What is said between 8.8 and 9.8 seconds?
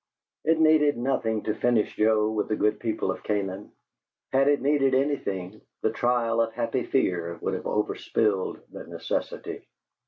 necessity.